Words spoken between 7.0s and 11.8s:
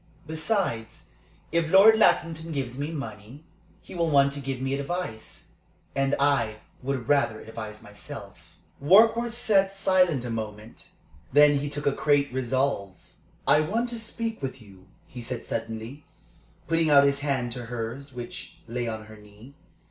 rather advise myself." Warkworth sat silent a moment. Then he